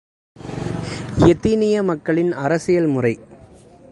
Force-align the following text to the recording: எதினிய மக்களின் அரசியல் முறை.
எதினிய 1.25 1.83
மக்களின் 1.83 2.31
அரசியல் 2.31 2.87
முறை. 2.87 3.13